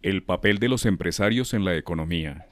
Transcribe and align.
El 0.00 0.22
papel 0.22 0.60
de 0.60 0.68
los 0.68 0.86
empresarios 0.86 1.54
en 1.54 1.64
la 1.64 1.76
economía. 1.76 2.46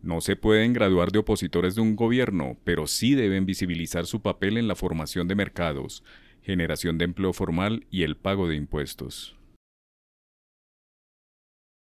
No 0.00 0.22
se 0.22 0.34
pueden 0.34 0.72
graduar 0.72 1.12
de 1.12 1.18
opositores 1.18 1.74
de 1.74 1.82
un 1.82 1.94
gobierno, 1.94 2.56
pero 2.64 2.86
sí 2.86 3.14
deben 3.14 3.44
visibilizar 3.44 4.06
su 4.06 4.22
papel 4.22 4.56
en 4.56 4.66
la 4.66 4.76
formación 4.76 5.28
de 5.28 5.34
mercados, 5.34 6.02
generación 6.40 6.96
de 6.96 7.04
empleo 7.04 7.34
formal 7.34 7.86
y 7.90 8.04
el 8.04 8.16
pago 8.16 8.48
de 8.48 8.56
impuestos. 8.56 9.36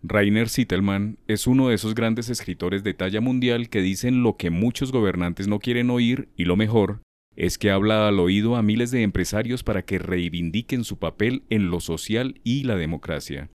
Rainer 0.03 0.49
Sittelmann 0.49 1.19
es 1.29 1.47
uno 1.47 1.69
de 1.69 1.77
esos 1.77 1.95
grandes 1.95 2.29
escritores 2.29 2.83
de 2.83 2.95
talla 2.95 3.21
mundial 3.21 3.69
que 3.69 3.83
dicen 3.83 4.25
lo 4.25 4.37
que 4.37 4.51
muchos 4.51 4.91
gobernantes 4.91 5.47
no 5.47 5.61
quieren 5.61 5.91
oír 5.91 6.29
y 6.37 6.45
lo 6.45 6.57
mejor 6.57 7.03
es 7.37 7.57
que 7.57 7.71
habla 7.71 8.09
al 8.09 8.19
oído 8.19 8.57
a 8.57 8.63
miles 8.63 8.91
de 8.91 9.03
empresarios 9.03 9.63
para 9.63 9.85
que 9.85 10.01
reivindiquen 10.01 10.83
su 10.83 10.99
papel 10.99 11.45
en 11.51 11.71
lo 11.71 11.79
social 11.79 12.41
y 12.43 12.65
la 12.65 12.75
democracia. 12.75 13.49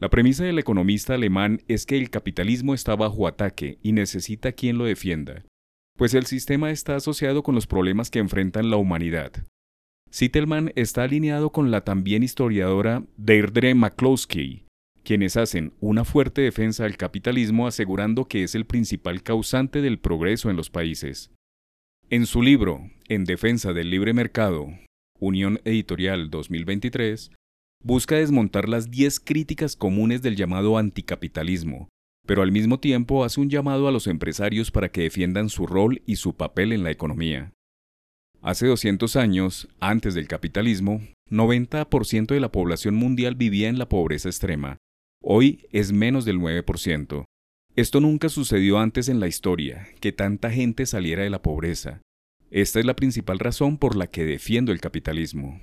La 0.00 0.10
premisa 0.10 0.44
del 0.44 0.60
economista 0.60 1.14
alemán 1.14 1.62
es 1.66 1.84
que 1.84 1.98
el 1.98 2.08
capitalismo 2.10 2.72
está 2.72 2.94
bajo 2.94 3.26
ataque 3.26 3.78
y 3.82 3.92
necesita 3.92 4.52
quien 4.52 4.78
lo 4.78 4.84
defienda, 4.84 5.44
pues 5.96 6.14
el 6.14 6.26
sistema 6.26 6.70
está 6.70 6.94
asociado 6.94 7.42
con 7.42 7.56
los 7.56 7.66
problemas 7.66 8.08
que 8.08 8.20
enfrentan 8.20 8.70
la 8.70 8.76
humanidad. 8.76 9.32
Sittelman 10.10 10.72
está 10.76 11.02
alineado 11.02 11.50
con 11.50 11.72
la 11.72 11.82
también 11.82 12.22
historiadora 12.22 13.02
Deirdre 13.16 13.74
McCloskey, 13.74 14.66
quienes 15.02 15.36
hacen 15.36 15.72
una 15.80 16.04
fuerte 16.04 16.42
defensa 16.42 16.84
del 16.84 16.96
capitalismo 16.96 17.66
asegurando 17.66 18.26
que 18.26 18.44
es 18.44 18.54
el 18.54 18.66
principal 18.66 19.22
causante 19.24 19.82
del 19.82 19.98
progreso 19.98 20.48
en 20.48 20.56
los 20.56 20.70
países. 20.70 21.32
En 22.08 22.26
su 22.26 22.40
libro 22.40 22.90
En 23.08 23.24
defensa 23.24 23.72
del 23.72 23.90
libre 23.90 24.12
mercado, 24.14 24.68
Unión 25.18 25.60
Editorial 25.64 26.30
2023, 26.30 27.32
busca 27.82 28.16
desmontar 28.16 28.68
las 28.68 28.90
10 28.90 29.20
críticas 29.20 29.76
comunes 29.76 30.22
del 30.22 30.36
llamado 30.36 30.78
anticapitalismo, 30.78 31.88
pero 32.26 32.42
al 32.42 32.52
mismo 32.52 32.80
tiempo 32.80 33.24
hace 33.24 33.40
un 33.40 33.50
llamado 33.50 33.88
a 33.88 33.92
los 33.92 34.06
empresarios 34.06 34.70
para 34.70 34.90
que 34.90 35.02
defiendan 35.02 35.48
su 35.48 35.66
rol 35.66 36.02
y 36.06 36.16
su 36.16 36.34
papel 36.34 36.72
en 36.72 36.82
la 36.82 36.90
economía. 36.90 37.52
Hace 38.40 38.66
200 38.66 39.16
años, 39.16 39.68
antes 39.80 40.14
del 40.14 40.28
capitalismo, 40.28 41.00
90% 41.30 42.26
de 42.26 42.40
la 42.40 42.52
población 42.52 42.94
mundial 42.94 43.34
vivía 43.34 43.68
en 43.68 43.78
la 43.78 43.88
pobreza 43.88 44.28
extrema. 44.28 44.78
Hoy 45.22 45.66
es 45.72 45.92
menos 45.92 46.24
del 46.24 46.38
9%. 46.38 47.24
Esto 47.74 48.00
nunca 48.00 48.28
sucedió 48.28 48.78
antes 48.78 49.08
en 49.08 49.20
la 49.20 49.28
historia, 49.28 49.88
que 50.00 50.12
tanta 50.12 50.50
gente 50.50 50.86
saliera 50.86 51.22
de 51.22 51.30
la 51.30 51.42
pobreza. 51.42 52.00
Esta 52.50 52.80
es 52.80 52.86
la 52.86 52.94
principal 52.94 53.38
razón 53.38 53.76
por 53.76 53.96
la 53.96 54.06
que 54.06 54.24
defiendo 54.24 54.72
el 54.72 54.80
capitalismo. 54.80 55.60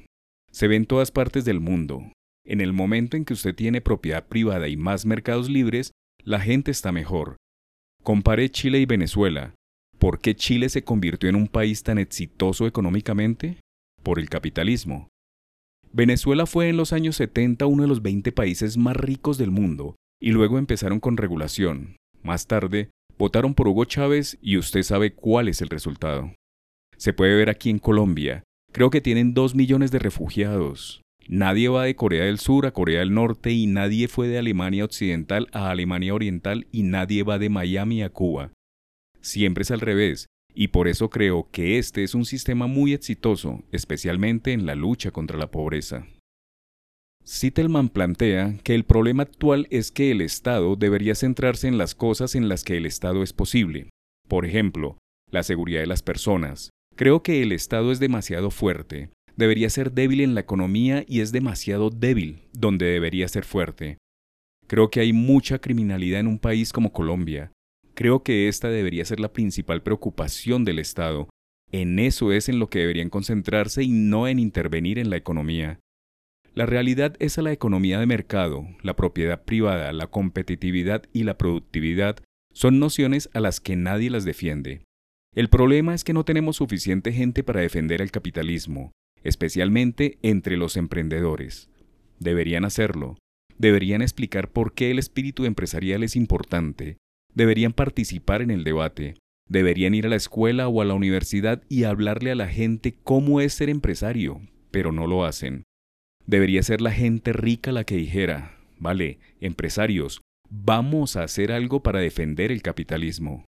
Se 0.55 0.69
ve 0.69 0.77
en 0.77 0.85
todas 0.85 1.11
partes 1.11 1.43
del 1.43 1.59
mundo. 1.59 2.13
En 2.45 2.61
el 2.61 2.71
momento 2.71 3.17
en 3.17 3.25
que 3.25 3.33
usted 3.33 3.53
tiene 3.53 3.81
propiedad 3.81 4.25
privada 4.25 4.69
y 4.69 4.77
más 4.77 5.05
mercados 5.05 5.49
libres, 5.49 5.91
la 6.23 6.39
gente 6.39 6.71
está 6.71 6.93
mejor. 6.93 7.35
Compare 8.03 8.49
Chile 8.49 8.79
y 8.79 8.85
Venezuela. 8.85 9.53
¿Por 9.99 10.21
qué 10.21 10.33
Chile 10.33 10.69
se 10.69 10.85
convirtió 10.85 11.27
en 11.27 11.35
un 11.35 11.49
país 11.49 11.83
tan 11.83 11.97
exitoso 11.97 12.67
económicamente? 12.67 13.59
Por 14.01 14.17
el 14.17 14.29
capitalismo. 14.29 15.09
Venezuela 15.91 16.45
fue 16.45 16.69
en 16.69 16.77
los 16.77 16.93
años 16.93 17.17
70 17.17 17.65
uno 17.65 17.83
de 17.83 17.89
los 17.89 18.01
20 18.01 18.31
países 18.31 18.77
más 18.77 18.95
ricos 18.95 19.37
del 19.37 19.51
mundo, 19.51 19.97
y 20.21 20.31
luego 20.31 20.57
empezaron 20.57 21.01
con 21.01 21.17
regulación. 21.17 21.97
Más 22.23 22.47
tarde, 22.47 22.91
votaron 23.17 23.55
por 23.55 23.67
Hugo 23.67 23.83
Chávez 23.83 24.37
y 24.41 24.55
usted 24.55 24.83
sabe 24.83 25.15
cuál 25.15 25.49
es 25.49 25.59
el 25.59 25.67
resultado. 25.67 26.33
Se 26.95 27.11
puede 27.11 27.35
ver 27.35 27.49
aquí 27.49 27.69
en 27.69 27.79
Colombia, 27.79 28.44
Creo 28.75 28.89
que 28.89 28.99
tienen 28.99 29.33
dos 29.33 29.55
millones 29.55 29.89
de 29.91 29.99
refugiados. 29.99 31.01
Nadie 31.29 31.69
va 31.69 31.85
de 31.85 31.95
Corea 31.95 32.25
del 32.25 32.39
Sur 32.39 32.65
a 32.65 32.71
Corea 32.71 32.99
del 32.99 33.13
Norte 33.13 33.53
y 33.53 33.67
nadie 33.67 34.09
fue 34.09 34.27
de 34.27 34.37
Alemania 34.37 34.83
Occidental 34.83 35.47
a 35.53 35.69
Alemania 35.69 36.13
Oriental 36.13 36.67
y 36.73 36.83
nadie 36.83 37.23
va 37.23 37.39
de 37.39 37.47
Miami 37.47 38.03
a 38.03 38.09
Cuba. 38.09 38.51
Siempre 39.21 39.61
es 39.61 39.71
al 39.71 39.79
revés, 39.79 40.25
y 40.53 40.67
por 40.67 40.89
eso 40.89 41.09
creo 41.09 41.47
que 41.53 41.77
este 41.77 42.03
es 42.03 42.15
un 42.15 42.25
sistema 42.25 42.67
muy 42.67 42.91
exitoso, 42.91 43.63
especialmente 43.71 44.51
en 44.51 44.65
la 44.65 44.75
lucha 44.75 45.09
contra 45.09 45.37
la 45.37 45.49
pobreza. 45.49 46.05
Sittelman 47.23 47.87
plantea 47.87 48.57
que 48.61 48.75
el 48.75 48.83
problema 48.83 49.23
actual 49.23 49.67
es 49.69 49.89
que 49.89 50.11
el 50.11 50.19
Estado 50.19 50.75
debería 50.75 51.15
centrarse 51.15 51.69
en 51.69 51.77
las 51.77 51.95
cosas 51.95 52.35
en 52.35 52.49
las 52.49 52.65
que 52.65 52.75
el 52.75 52.85
Estado 52.85 53.23
es 53.23 53.31
posible. 53.31 53.89
Por 54.27 54.45
ejemplo, 54.45 54.97
la 55.31 55.43
seguridad 55.43 55.79
de 55.79 55.87
las 55.87 56.03
personas, 56.03 56.71
Creo 56.95 57.23
que 57.23 57.41
el 57.41 57.51
Estado 57.51 57.91
es 57.91 57.99
demasiado 57.99 58.51
fuerte, 58.51 59.09
debería 59.35 59.69
ser 59.69 59.91
débil 59.91 60.21
en 60.21 60.33
la 60.33 60.41
economía 60.41 61.03
y 61.07 61.19
es 61.19 61.33
demasiado 61.33 61.89
débil 61.89 62.43
donde 62.53 62.85
debería 62.85 63.27
ser 63.27 63.43
fuerte. 63.43 63.97
Creo 64.67 64.89
que 64.89 65.01
hay 65.01 65.11
mucha 65.11 65.59
criminalidad 65.59 66.21
en 66.21 66.27
un 66.27 66.39
país 66.39 66.71
como 66.71 66.93
Colombia. 66.93 67.51
Creo 67.93 68.23
que 68.23 68.47
esta 68.47 68.69
debería 68.69 69.05
ser 69.05 69.19
la 69.19 69.33
principal 69.33 69.83
preocupación 69.83 70.63
del 70.65 70.79
Estado. 70.79 71.29
En 71.71 71.99
eso 71.99 72.31
es 72.31 72.47
en 72.49 72.59
lo 72.59 72.69
que 72.69 72.79
deberían 72.79 73.09
concentrarse 73.09 73.83
y 73.83 73.89
no 73.89 74.27
en 74.27 74.39
intervenir 74.39 74.97
en 74.97 75.09
la 75.09 75.17
economía. 75.17 75.79
La 76.53 76.65
realidad 76.65 77.17
es 77.19 77.37
a 77.37 77.41
la 77.41 77.51
economía 77.51 77.99
de 77.99 78.05
mercado, 78.05 78.65
la 78.81 78.95
propiedad 78.95 79.43
privada, 79.43 79.91
la 79.91 80.07
competitividad 80.07 81.03
y 81.11 81.23
la 81.23 81.37
productividad 81.37 82.17
son 82.53 82.79
nociones 82.79 83.29
a 83.33 83.41
las 83.41 83.59
que 83.59 83.75
nadie 83.75 84.09
las 84.09 84.23
defiende. 84.23 84.81
El 85.35 85.49
problema 85.49 85.93
es 85.93 86.05
que 86.05 86.13
no 86.13 86.23
tenemos 86.23 86.55
suficiente 86.55 87.11
gente 87.11 87.43
para 87.43 87.59
defender 87.59 88.01
el 88.01 88.09
capitalismo, 88.09 88.93
especialmente 89.21 90.17
entre 90.21 90.55
los 90.55 90.77
emprendedores. 90.77 91.69
Deberían 92.19 92.63
hacerlo. 92.63 93.17
Deberían 93.57 94.01
explicar 94.01 94.49
por 94.49 94.73
qué 94.73 94.91
el 94.91 94.99
espíritu 94.99 95.43
empresarial 95.43 96.03
es 96.03 96.15
importante. 96.15 96.97
Deberían 97.33 97.73
participar 97.73 98.41
en 98.41 98.49
el 98.49 98.63
debate. 98.63 99.15
Deberían 99.49 99.93
ir 99.93 100.05
a 100.05 100.09
la 100.09 100.15
escuela 100.15 100.69
o 100.69 100.81
a 100.81 100.85
la 100.85 100.93
universidad 100.93 101.61
y 101.67 101.83
hablarle 101.83 102.31
a 102.31 102.35
la 102.35 102.47
gente 102.47 102.95
cómo 103.03 103.41
es 103.41 103.53
ser 103.53 103.69
empresario, 103.69 104.39
pero 104.71 104.93
no 104.93 105.05
lo 105.05 105.25
hacen. 105.25 105.63
Debería 106.25 106.63
ser 106.63 106.79
la 106.79 106.93
gente 106.93 107.33
rica 107.33 107.73
la 107.73 107.83
que 107.83 107.97
dijera, 107.97 108.57
vale, 108.79 109.19
empresarios, 109.41 110.21
vamos 110.49 111.17
a 111.17 111.23
hacer 111.23 111.51
algo 111.51 111.83
para 111.83 111.99
defender 111.99 112.53
el 112.53 112.61
capitalismo. 112.61 113.43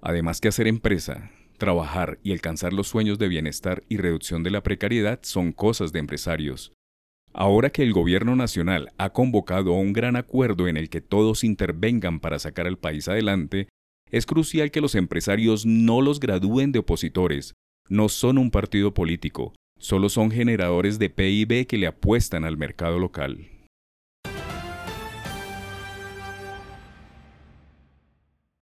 Además 0.00 0.40
que 0.40 0.48
hacer 0.48 0.66
empresa, 0.66 1.30
trabajar 1.58 2.18
y 2.22 2.32
alcanzar 2.32 2.72
los 2.72 2.88
sueños 2.88 3.18
de 3.18 3.28
bienestar 3.28 3.82
y 3.88 3.98
reducción 3.98 4.42
de 4.42 4.50
la 4.50 4.62
precariedad 4.62 5.20
son 5.22 5.52
cosas 5.52 5.92
de 5.92 5.98
empresarios. 5.98 6.72
Ahora 7.32 7.70
que 7.70 7.82
el 7.82 7.92
gobierno 7.92 8.34
nacional 8.34 8.90
ha 8.98 9.10
convocado 9.10 9.72
a 9.72 9.78
un 9.78 9.92
gran 9.92 10.16
acuerdo 10.16 10.66
en 10.66 10.76
el 10.76 10.88
que 10.88 11.00
todos 11.00 11.44
intervengan 11.44 12.18
para 12.18 12.38
sacar 12.38 12.66
al 12.66 12.78
país 12.78 13.06
adelante, 13.06 13.68
es 14.10 14.26
crucial 14.26 14.72
que 14.72 14.80
los 14.80 14.96
empresarios 14.96 15.64
no 15.64 16.00
los 16.00 16.18
gradúen 16.18 16.72
de 16.72 16.80
opositores. 16.80 17.54
No 17.88 18.08
son 18.08 18.38
un 18.38 18.50
partido 18.50 18.94
político, 18.94 19.54
solo 19.78 20.08
son 20.08 20.30
generadores 20.30 20.98
de 20.98 21.10
PIB 21.10 21.66
que 21.66 21.78
le 21.78 21.86
apuestan 21.86 22.44
al 22.44 22.56
mercado 22.56 22.98
local. 22.98 23.59